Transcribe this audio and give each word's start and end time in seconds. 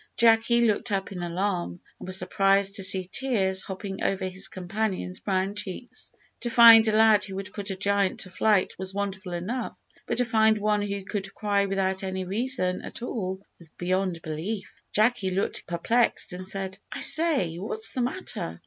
Jacky 0.17 0.61
looked 0.65 0.91
up 0.91 1.11
in 1.11 1.21
alarm, 1.21 1.79
and 1.99 2.07
was 2.07 2.17
surprised 2.17 2.75
to 2.77 2.83
see 2.83 3.05
tears 3.11 3.61
hopping 3.61 4.01
over 4.01 4.25
his 4.27 4.47
companion's 4.47 5.19
brown 5.19 5.53
cheeks. 5.53 6.11
To 6.39 6.49
find 6.49 6.87
a 6.87 6.91
lad 6.91 7.25
who 7.25 7.35
could 7.35 7.53
put 7.53 7.69
a 7.69 7.75
giant 7.75 8.21
to 8.21 8.31
flight 8.31 8.73
was 8.79 8.95
wonderful 8.95 9.31
enough, 9.33 9.75
but 10.07 10.17
to 10.17 10.25
find 10.25 10.57
one 10.57 10.81
who 10.81 11.05
could 11.05 11.31
cry 11.35 11.67
without 11.67 12.01
any 12.01 12.25
reason 12.25 12.81
at 12.81 13.03
all 13.03 13.45
was 13.59 13.69
beyond 13.69 14.23
belief. 14.23 14.73
Jacky 14.91 15.29
looked 15.29 15.67
perplexed 15.67 16.33
and 16.33 16.47
said, 16.47 16.79
"I 16.91 17.01
say, 17.01 17.57
what's 17.59 17.91
the 17.91 18.01
matter?" 18.01 18.59